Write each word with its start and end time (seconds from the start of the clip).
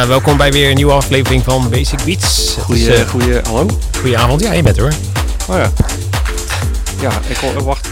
Ja, 0.00 0.06
welkom 0.06 0.36
bij 0.36 0.52
weer 0.52 0.68
een 0.68 0.74
nieuwe 0.74 0.92
aflevering 0.92 1.44
van 1.44 1.70
Basic 1.70 2.04
Beats. 2.04 2.56
Goeie, 2.60 2.94
eh, 2.94 3.08
goeie, 3.08 3.40
hallo? 3.40 3.66
goedenavond. 3.98 4.40
Ja, 4.40 4.52
je 4.52 4.62
bent 4.62 4.76
er 4.76 4.82
hoor. 4.82 4.92
Oh 5.48 5.56
ja. 5.56 5.72
Ja, 7.00 7.10
ik 7.28 7.36
hoor, 7.36 7.56
oh, 7.56 7.62
wacht. 7.62 7.88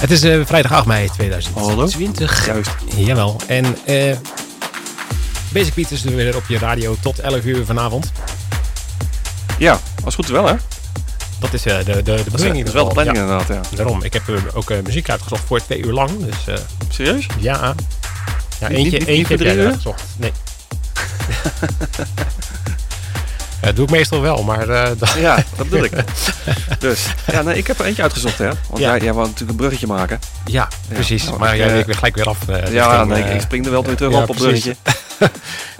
Het 0.00 0.10
is 0.10 0.22
eh, 0.22 0.40
vrijdag 0.44 0.72
8 0.72 0.86
mei 0.86 1.08
2020. 1.08 2.46
Juist. 2.46 2.70
Jawel. 2.96 3.36
En 3.46 3.76
eh 3.86 4.16
Basic 5.52 5.74
Beats 5.74 5.92
is 5.92 6.04
er 6.04 6.14
weer 6.14 6.36
op 6.36 6.44
je 6.48 6.58
radio 6.58 6.96
tot 7.00 7.18
11 7.18 7.44
uur 7.44 7.64
vanavond. 7.64 8.12
Ja, 9.58 9.80
als 10.04 10.14
goed 10.14 10.28
wel 10.28 10.46
hè? 10.46 10.54
Dat 11.38 11.52
is 11.52 11.62
de, 11.62 11.82
de, 11.84 11.92
de 11.92 12.02
Dat 12.02 12.16
is, 12.18 12.24
bedoeling. 12.24 12.56
in 12.56 12.64
dat 12.64 12.68
is 12.68 12.72
wel 12.72 12.88
de 12.88 12.92
planning 12.94 13.16
Ja, 13.16 13.22
inderdaad, 13.22 13.48
ja. 13.70 13.76
daarom. 13.76 14.02
Ik 14.02 14.12
heb 14.12 14.22
ook 14.54 14.72
muziek 14.84 15.10
uitgezocht 15.10 15.42
voor 15.46 15.60
twee 15.60 15.82
uur 15.84 15.92
lang. 15.92 16.10
Dus 16.24 16.56
Serieus? 16.88 17.26
ja. 17.38 17.74
Ja, 18.60 18.68
eentje, 18.68 18.82
niet- 18.82 18.98
niet 18.98 19.06
eentje 19.08 19.36
heb 19.36 19.42
jij 19.42 19.64
uitgezocht. 19.66 20.02
Nee. 20.16 20.32
Ja, 23.60 23.66
dat 23.66 23.76
doe 23.76 23.84
ik 23.84 23.90
meestal 23.90 24.20
wel, 24.20 24.42
maar 24.42 24.68
eh, 24.68 24.90
dat- 24.98 25.12
Ja, 25.18 25.36
dat 25.56 25.68
bedoel 25.68 25.84
ik. 25.84 25.92
Dus, 26.78 27.06
ja, 27.32 27.42
nee, 27.42 27.56
ik 27.56 27.66
heb 27.66 27.78
er 27.78 27.84
eentje 27.84 28.02
uitgezocht 28.02 28.38
hè. 28.38 28.44
Want 28.46 28.78
Ja. 28.78 28.88
jij, 28.90 29.00
jij 29.00 29.12
wou 29.12 29.24
natuurlijk 29.24 29.50
een 29.50 29.56
bruggetje 29.56 29.86
maken. 29.86 30.18
ja, 30.44 30.68
precies. 30.88 31.24
nou, 31.24 31.38
maar 31.38 31.52
ik, 31.52 31.58
jij 31.58 31.72
week 31.72 31.86
weer 31.86 31.94
gelijk 31.94 32.14
weer 32.16 32.28
af. 32.28 32.48
eh, 32.48 32.72
ja, 32.72 32.88
richting, 32.90 33.08
nee, 33.12 33.22
eh, 33.22 33.34
ik 33.34 33.40
spring 33.40 33.64
er 33.64 33.70
wel 33.70 33.84
weer 33.84 33.96
terug 33.96 34.12
ja, 34.12 34.22
op 34.22 34.28
op 34.28 34.36
bruggetje. 34.36 34.76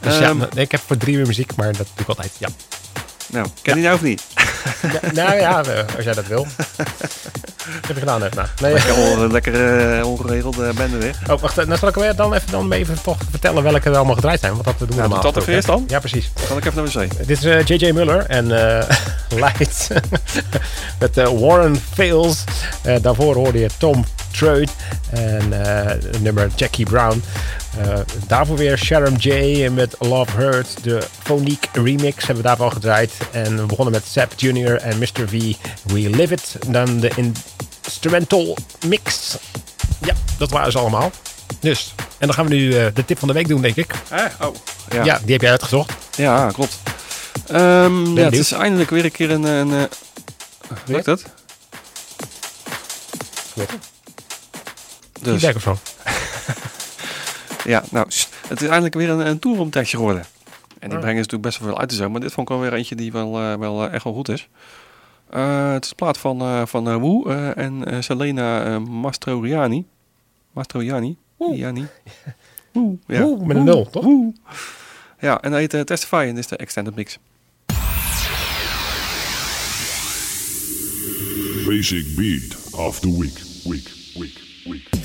Dus 0.01 0.19
ja, 0.19 0.29
Ehm, 0.29 0.39
nee, 0.39 0.65
ik 0.65 0.71
heb 0.71 0.81
voor 0.87 0.97
drie 0.97 1.17
uur 1.17 1.27
muziek, 1.27 1.55
maar 1.57 1.67
dat 1.67 1.77
doe 1.95 2.03
ik 2.03 2.09
altijd. 2.09 2.31
Ja. 2.39 2.49
Nou, 3.27 3.47
ken 3.63 3.77
je 3.77 3.83
nou 3.83 3.95
of 3.95 4.03
niet? 4.03 4.23
Ja, 4.83 5.01
nou 5.13 5.35
ja, 5.37 5.59
als 5.97 6.05
jij 6.05 6.15
dat 6.15 6.27
wil. 6.27 6.47
Dat 7.75 7.87
heb 7.87 7.91
ik 7.91 7.99
gedaan. 7.99 8.21
Nou, 8.21 8.47
nee. 8.61 8.73
Lekker, 8.73 9.33
lekker 9.33 9.99
eh, 9.99 10.07
ongeregeld 10.07 10.59
eh 10.61 10.71
bende 10.71 10.97
weer. 10.97 11.15
Oh, 11.31 11.41
wacht, 11.41 11.57
nou 11.57 11.79
zal 11.79 11.89
ik 11.89 11.95
weer 11.95 12.17
dan 12.17 12.35
even, 12.35 12.51
dan 12.51 12.73
even 12.73 13.03
toch 13.03 13.17
vertellen 13.31 13.63
welke 13.63 13.91
er 13.91 13.97
allemaal 13.97 14.15
gedraaid 14.15 14.41
zijn. 14.41 14.53
Want 14.53 14.65
dat 14.65 14.79
doen 14.79 14.89
we 14.89 14.95
Ja, 14.95 15.01
normaal 15.01 15.21
doe 15.21 15.33
dat 15.33 15.43
even 15.43 15.55
eerst 15.55 15.71
Ja, 15.87 15.99
precies. 15.99 16.31
Dan 16.35 16.47
kan 16.47 16.57
ik 16.57 16.65
even 16.65 16.85
naar 16.85 17.07
wc. 17.07 17.27
Dit 17.27 17.45
is 17.45 17.45
eh, 17.45 17.65
J.J. 17.65 17.93
Muller 17.93 18.27
en 18.27 18.79
eh 18.79 18.97
Light 19.43 19.89
met 21.01 21.17
eh, 21.17 21.29
Warren 21.41 21.83
Fails. 21.95 22.45
Eh, 22.83 22.97
daarvoor 23.03 23.35
hoorde 23.35 23.59
je 23.59 23.69
Tom 23.79 24.05
Treut 24.31 24.71
en 25.11 25.65
eh, 25.65 25.87
het 25.87 26.23
nummer 26.23 26.51
Jackie 26.57 26.85
Brown. 26.87 27.23
Eh, 27.79 27.99
daarvoor 28.27 28.57
weer 28.57 28.79
Sharon 28.79 29.15
J. 29.15 29.69
met 29.69 29.95
Love 29.99 30.37
Hurt. 30.37 30.69
De 30.83 31.03
Phonique 31.23 31.69
remix 31.83 32.17
hebben 32.17 32.37
we 32.37 32.43
daarvan 32.49 32.73
gedraaid. 32.73 33.13
En 33.31 33.57
we 33.57 33.67
begonnen 33.67 33.95
met 33.95 34.05
Sap 34.05 34.33
Jr. 34.37 34.77
en 34.77 34.99
Mr. 34.99 35.29
V. 35.29 35.55
We 35.85 36.11
Live 36.11 36.33
It. 36.35 36.57
Dan 36.67 37.01
de 37.01 37.11
instrumental 37.85 38.57
mix. 38.87 39.37
Ja, 40.01 40.15
dat 40.39 40.51
waren 40.51 40.73
ze 40.73 40.79
allemaal. 40.79 41.11
Dus, 41.61 41.95
en 42.19 42.27
dan 42.27 42.35
gaan 42.35 42.49
we 42.49 42.55
nu 42.55 42.73
eh, 42.79 42.87
de 42.95 43.05
tip 43.05 43.19
van 43.19 43.29
de 43.29 43.35
week 43.35 43.49
doen, 43.49 43.63
denk 43.63 43.77
ik. 43.77 43.95
Eh? 44.09 44.25
Oh. 44.41 44.55
Ja, 44.91 45.05
Ja, 45.05 45.21
die 45.23 45.33
heb 45.33 45.41
jij 45.41 45.51
uitgezocht. 45.51 45.93
ja 46.17 46.51
klopt. 46.53 46.79
Ehm, 47.47 48.17
ja, 48.17 48.25
het 48.25 48.35
is 48.35 48.53
eindelijk 48.53 48.91
weer 48.91 49.05
een 49.05 49.13
keer 49.13 49.31
een... 49.31 49.43
een 49.45 49.73
eh, 49.73 49.85
Lukt 50.87 51.07
het? 51.07 51.25
Dus, 55.23 55.43
Feedback 55.43 55.55
of 55.57 55.63
zo. 55.63 55.77
Ja, 57.65 57.85
nou, 57.91 58.07
het 58.49 58.61
is 58.61 58.69
eindelijk 58.69 58.95
weer 58.95 59.11
een, 59.11 59.27
een 59.27 59.39
geworden. 59.97 60.25
En 60.79 60.89
die 60.89 60.99
brengen 60.99 61.25
ze 61.25 61.31
natuurlijk 61.31 61.43
best 61.43 61.59
wel 61.59 61.69
veel 61.69 61.79
uit 61.79 61.89
te 61.89 61.95
zo, 61.95 62.11
maar 62.11 62.21
dit 62.21 62.33
vond 62.33 62.49
ik 62.51 62.57
wel 62.57 62.63
weer 62.65 62.75
eentje 62.75 62.95
die 62.95 63.13
wel, 63.13 63.39
eh, 63.41 63.55
wel 63.55 63.85
eh, 63.87 63.95
echt 63.95 64.05
wel 64.05 64.13
goed 64.13 64.29
is. 64.29 64.49
Eh, 65.31 65.73
het 65.73 65.85
is 65.85 65.91
een 65.91 65.97
plaat 65.97 66.19
van, 66.19 66.41
eh 66.41 66.63
van 66.67 66.99
Woe 66.99 67.29
eh, 67.29 67.65
en 67.65 67.85
eh, 67.85 68.01
Selena 68.01 68.79
Mastroianni. 68.79 69.87
Mastroianni? 70.53 71.17
Ianni. 71.39 71.87
Woe. 72.73 72.97
Ja. 73.07 73.23
Oeh, 73.23 73.47
met 73.47 73.57
een 73.57 73.65
nul, 73.65 73.91
toch? 73.91 74.05
Woe. 74.05 74.33
Ja, 75.21 75.41
en 75.41 75.51
dat 75.51 75.61
heet 75.61 75.87
Testify 75.87 76.25
en 76.29 76.35
dit 76.35 76.39
is 76.45 76.47
de 76.47 76.57
extended 76.57 76.95
mix. 76.95 77.19
Basic 81.67 82.17
beat 82.17 82.73
of 82.73 83.01
the 83.01 83.19
week, 83.19 83.39
week, 83.65 83.91
week, 84.15 84.41
week. 84.65 84.98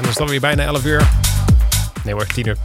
Is 0.00 0.08
het 0.08 0.20
alweer 0.20 0.40
bijna 0.40 0.64
11 0.64 0.84
uur. 0.84 1.08
Nee 2.04 2.14
hoor, 2.14 2.26
10 2.26 2.46
uur. 2.46 2.56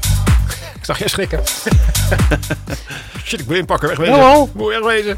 Ik 0.75 0.85
zag 0.85 0.99
je 0.99 1.09
schrikken. 1.09 1.39
Shit, 3.25 3.39
ik 3.39 3.45
moet 3.47 3.55
inpakken, 3.55 3.87
wegwezen. 3.87 4.15
Jawel. 4.15 4.49
Moet 4.53 4.67
wegwezen. 4.67 5.17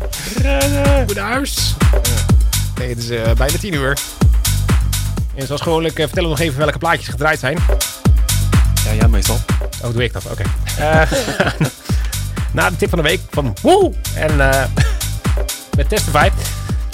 Ik 0.99 1.05
moet 1.05 1.16
naar 1.16 1.32
huis. 1.32 1.76
Nee, 2.78 2.89
het 2.89 2.97
is 2.97 3.10
eh, 3.10 3.32
bijna 3.34 3.57
10 3.57 3.74
uur. 3.74 3.97
En 5.36 5.45
zoals 5.45 5.62
gewoonlijk 5.62 5.99
eh, 5.99 6.05
vertellen 6.05 6.30
we 6.30 6.36
nog 6.36 6.45
even 6.45 6.60
welke 6.60 6.78
plaatjes 6.78 7.07
gedraaid 7.07 7.39
zijn. 7.39 7.57
Ja, 8.86 8.91
ja, 8.91 9.07
meestal. 9.07 9.39
Oh, 9.84 9.93
doe 9.93 10.03
ik 10.03 10.14
dat? 10.14 10.26
Oké. 10.26 10.43
Eh, 10.78 11.12
na 12.53 12.70
de 12.70 12.76
tip 12.76 12.89
van 12.89 12.97
de 12.97 13.03
week 13.03 13.22
van 13.30 13.55
Woe! 13.62 13.93
En 14.16 14.36
met 15.76 15.89
Testify 15.89 16.29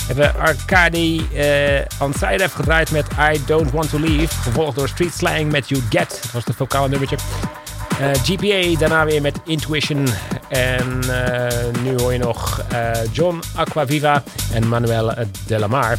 hebben 0.07 0.35
Arcadi 0.35 1.27
uh, 1.33 2.19
heeft 2.19 2.53
gedraaid 2.53 2.91
met 2.91 3.05
I 3.33 3.41
Don't 3.45 3.71
Want 3.71 3.89
To 3.89 3.99
Leave. 3.99 4.41
Gevolgd 4.41 4.75
door 4.75 4.87
Street 4.87 5.13
Slang 5.13 5.51
met 5.51 5.69
You 5.69 5.81
Get. 5.89 6.19
Dat 6.21 6.31
was 6.31 6.45
het 6.45 6.55
vocale 6.55 6.89
nummertje. 6.89 7.17
Eh, 7.99 8.11
GPA 8.23 8.79
daarna 8.79 9.05
weer 9.05 9.21
met 9.21 9.39
Intuition. 9.45 10.07
En 10.47 11.01
eh, 11.09 11.81
nu 11.83 11.95
hoor 11.95 12.13
je 12.13 12.19
nog 12.19 12.61
eh, 12.69 12.91
John 13.11 13.41
Aquaviva 13.55 14.23
en 14.51 14.67
Manuel 14.67 15.13
Delamar 15.45 15.97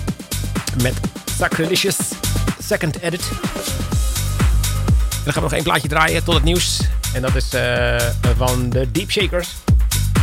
met 0.83 0.95
Sacrilegious 1.39 1.97
Second 2.59 3.01
Edit. 3.01 3.29
En 3.31 3.39
dan 5.25 5.33
gaan 5.33 5.35
we 5.35 5.41
nog 5.41 5.53
één 5.53 5.63
plaatje 5.63 5.89
draaien 5.89 6.25
tot 6.25 6.35
het 6.35 6.45
nieuws. 6.45 6.81
En 7.15 7.23
dat 7.23 7.35
is 7.35 7.55
eh, 7.55 7.97
van 8.37 8.71
de 8.71 8.91
Deep 8.91 9.11
Shakers. 9.11 9.55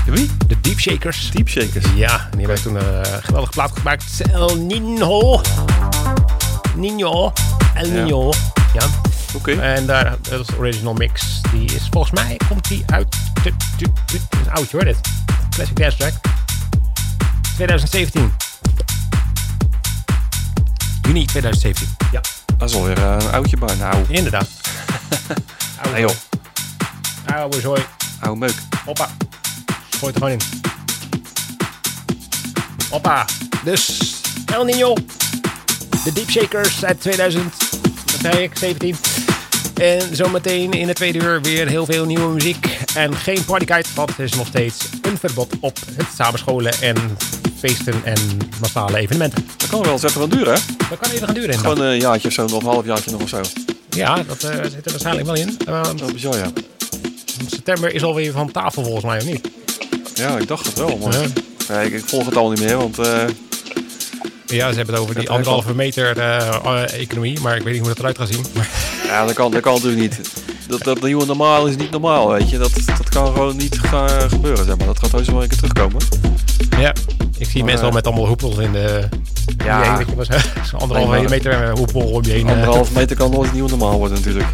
Wie? 0.05 0.29
De 0.47 0.61
Deep 0.61 0.79
Shakers. 0.79 1.31
Deep 1.31 1.49
Shakers. 1.49 1.85
Ja, 1.95 2.27
die 2.31 2.39
hebben 2.45 2.61
toen 2.61 2.75
een 2.75 3.05
geweldige 3.05 3.51
plaat 3.51 3.71
gemaakt. 3.77 4.21
El 4.31 4.55
Nino. 4.55 5.41
Nino. 6.75 7.33
El. 7.73 7.89
Nino. 7.89 8.31
Ja. 8.73 8.85
Oké. 9.35 9.51
En 9.51 9.85
daar, 9.85 10.15
dat 10.21 10.39
is 10.39 10.47
de 10.47 10.57
original 10.57 10.93
mix. 10.93 11.41
Die 11.51 11.73
is 11.75 11.87
volgens 11.91 12.13
mij, 12.21 12.39
komt 12.47 12.67
die 12.67 12.83
uit... 12.85 13.15
Dit, 13.43 13.53
is 14.13 14.19
een 14.29 14.51
oudje 14.51 14.77
hoor, 14.77 14.85
dit. 14.85 14.97
Classic 15.49 15.75
Dance 15.75 15.97
Track. 15.97 16.13
2017. 17.55 18.33
Juni 21.01 21.25
2017. 21.25 21.87
Ja, 22.11 22.21
Dat 22.57 22.69
is 22.69 22.75
alweer 22.75 22.97
eh, 22.97 23.15
een 23.19 23.31
oudje 23.31 23.57
bij. 23.57 23.75
Nou, 23.75 24.05
inderdaad. 24.07 24.47
Oude 25.81 25.91
nee 25.91 26.01
joh. 26.01 26.15
Oude 27.35 27.59
zooi. 27.59 27.85
Oude 28.19 28.39
meuk. 28.39 28.55
Hoppa. 28.85 29.09
Gooi 30.03 30.15
het 30.15 30.23
er 30.23 30.29
gewoon 30.29 30.39
in. 30.39 30.63
Hoppa. 32.89 33.25
Dus 33.63 34.13
El 34.53 34.63
Nino. 34.63 34.93
De 36.03 36.13
Deep 36.13 36.29
Shakers 36.29 36.85
uit 36.85 37.01
2000. 37.01 37.43
Wat 38.05 38.19
zei 38.21 38.43
ik? 38.43 38.57
17. 38.57 38.95
En 39.73 40.15
zometeen 40.15 40.71
in 40.71 40.87
de 40.87 40.93
tweede 40.93 41.19
uur 41.19 41.41
weer 41.41 41.67
heel 41.67 41.85
veel 41.85 42.05
nieuwe 42.05 42.33
muziek. 42.33 42.77
En 42.95 43.15
geen 43.15 43.45
partykite, 43.45 43.89
want 43.95 44.17
er 44.17 44.23
is 44.23 44.33
nog 44.33 44.47
steeds 44.47 44.85
een 45.01 45.17
verbod 45.17 45.53
op 45.59 45.77
het 45.95 46.07
samenscholen 46.17 46.73
en 46.81 47.17
feesten 47.57 48.01
en 48.03 48.37
massale 48.59 48.97
evenementen. 48.97 49.47
Dat 49.57 49.69
kan 49.69 49.81
wel 49.81 49.91
eens 49.91 50.03
even 50.03 50.21
gaan 50.21 50.29
duren, 50.29 50.53
hè? 50.53 50.59
Dat 50.89 50.99
kan 50.99 51.11
even 51.11 51.25
gaan 51.25 51.35
duren. 51.35 51.59
Gewoon 51.59 51.81
een 51.81 51.99
jaartje 51.99 52.27
of 52.27 52.33
zo, 52.33 52.47
nog 52.47 52.61
een 52.61 52.69
half 52.69 52.85
jaartje 52.85 53.11
nog 53.11 53.21
of 53.21 53.29
zo. 53.29 53.41
Ja, 53.89 54.23
dat 54.23 54.43
eh, 54.43 54.63
zit 54.63 54.85
er 54.85 54.91
waarschijnlijk 54.91 55.25
wel 55.25 55.35
in. 55.35 55.57
Uh, 55.69 55.83
Dat 55.83 56.01
is 56.01 56.13
bizar, 56.13 56.37
ja. 56.37 56.51
september 57.47 57.93
is 57.93 58.03
alweer 58.03 58.31
van 58.31 58.51
tafel 58.51 58.83
volgens 58.83 59.05
mij, 59.05 59.17
of 59.17 59.25
niet? 59.25 59.61
Ja, 60.13 60.37
ik 60.37 60.47
dacht 60.47 60.65
het 60.65 60.77
wel, 60.77 60.97
maar... 60.97 61.13
Ja. 61.13 61.25
Ja, 61.67 61.79
ik, 61.81 61.93
ik 61.93 62.03
volg 62.05 62.25
het 62.25 62.35
al 62.35 62.49
niet 62.49 62.59
meer, 62.59 62.77
want... 62.77 62.99
eh, 62.99 63.21
Ja, 64.45 64.69
ze 64.69 64.75
hebben 64.75 64.93
het 64.95 65.03
over 65.03 65.15
die 65.15 65.29
anderhalve 65.29 65.73
meter 65.75 66.17
eh, 66.17 66.47
eh, 66.65 66.99
economie, 67.01 67.39
maar 67.39 67.55
ik 67.55 67.63
weet 67.63 67.73
niet 67.73 67.81
hoe 67.81 67.89
dat 67.89 67.99
eruit 67.99 68.17
gaat 68.17 68.27
zien. 68.27 68.45
Ja, 69.07 69.25
dat 69.25 69.33
kan, 69.33 69.51
dat 69.51 69.61
kan 69.61 69.73
natuurlijk 69.73 70.01
niet. 70.01 70.29
Dat, 70.67 70.83
dat 70.83 71.01
nieuwe 71.01 71.25
normaal 71.25 71.67
is 71.67 71.75
niet 71.75 71.91
normaal, 71.91 72.29
weet 72.31 72.49
je. 72.49 72.57
Dat, 72.57 72.71
dat 72.97 73.09
kan 73.09 73.25
gewoon 73.25 73.55
niet 73.57 73.79
gaan 73.79 74.29
gebeuren, 74.29 74.65
zeg 74.65 74.77
maar. 74.77 74.85
Dat 74.87 74.99
gaat 74.99 75.11
heus 75.11 75.27
wel 75.27 75.41
een 75.43 75.47
keer 75.49 75.57
terugkomen. 75.57 76.01
ja, 76.79 76.93
ik 77.37 77.45
zie 77.49 77.57
Maar, 77.57 77.65
mensen 77.65 77.85
al 77.85 77.91
met 77.93 78.07
allemaal 78.07 78.27
hoepels 78.27 78.57
in 78.57 78.71
de... 78.71 79.09
Ja. 79.65 79.97
heen, 79.97 80.15
weet 80.15 80.27
je, 80.27 80.33
zo'n 80.69 80.79
anderhalve 80.79 81.19
Nee, 81.19 81.29
meter 81.29 81.69
hoepel 81.71 82.01
om 82.01 82.23
je 82.23 82.31
heen. 82.31 82.47
Anderhalf 82.49 82.91
meter 82.93 83.15
kan 83.15 83.31
nooit 83.31 83.53
nieuw 83.53 83.67
normaal 83.67 83.97
worden, 83.97 84.17
natuurlijk. 84.17 84.47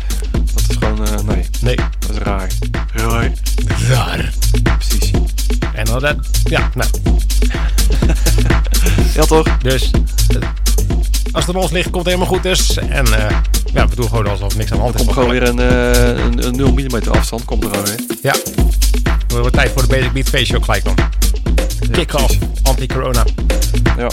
Dat 0.53 0.63
is 0.69 0.75
gewoon... 0.79 1.25
nee, 1.25 1.45
Nee, 1.61 1.75
dat 1.75 2.09
is 2.09 2.17
raar. 2.17 2.51
Raar. 2.93 3.31
raar. 3.89 4.33
Dan 5.89 5.99
dat, 5.99 6.15
ja, 6.43 6.69
nou, 6.73 6.89
Ja, 9.13 9.25
toch? 9.25 9.57
dus 9.57 9.91
eh, 10.27 10.35
als 11.31 11.45
het 11.45 11.55
aan 11.55 11.61
ons 11.61 11.71
ligt, 11.71 11.89
komt 11.89 12.05
het 12.05 12.13
helemaal 12.13 12.33
goed 12.33 12.43
dus. 12.43 12.77
En 12.77 13.05
eh, 13.13 13.35
ja, 13.73 13.87
we 13.87 13.95
doen 13.95 14.07
gewoon 14.07 14.27
alsof 14.27 14.55
niks 14.57 14.71
aan 14.71 14.77
de 14.77 14.83
hand 14.83 14.95
is. 14.95 15.01
Komt 15.01 15.13
gewoon 15.13 15.29
weer 15.29 15.43
een, 15.43 15.59
eh, 15.59 16.23
een, 16.25 16.45
een 16.45 16.55
0 16.55 16.71
mm 16.73 17.09
afstand, 17.11 17.45
komt 17.45 17.63
er 17.63 17.69
gewoon 17.69 17.85
weer. 17.85 17.99
Ja, 18.21 18.31
het 19.27 19.31
wordt 19.31 19.53
tijd 19.53 19.71
voor 19.71 19.81
de 19.81 19.87
Basic 19.87 20.11
Beat 20.13 20.29
Face 20.29 20.45
Show 20.45 20.63
gelijk 20.63 20.83
dan. 20.83 20.95
Kick-off, 21.91 22.37
anti-corona. 22.63 23.23
Ja, 23.97 24.09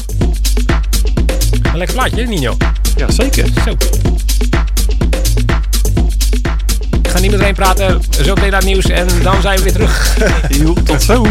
Een 1.63 1.77
lekker 1.79 1.97
plaatje, 1.97 2.17
hè, 2.23 2.27
Nino? 2.29 2.57
ja 2.97 3.11
zeker. 3.11 3.47
Zo. 3.65 3.71
Ik 7.03 7.13
ga 7.13 7.19
niet 7.19 7.31
met 7.31 7.41
iedereen 7.41 7.55
praten. 7.55 8.01
Zo 8.11 8.35
meteen 8.35 8.51
naar 8.51 8.61
het 8.61 8.65
nieuws 8.69 8.85
en 8.85 9.07
dan 9.23 9.41
zijn 9.43 9.57
we 9.57 9.63
weer 9.63 9.73
terug. 9.73 10.17
Joep, 10.61 10.87
tot 10.87 11.03
zo. 11.03 11.27